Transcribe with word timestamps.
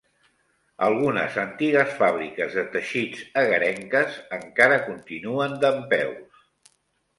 Algunes 0.85 1.35
antigues 1.41 1.91
fàbriques 1.99 2.57
de 2.61 2.65
teixits 2.77 3.23
egarenques 3.43 4.19
encara 4.41 4.83
continuen 4.89 5.57
dempeus. 5.69 6.45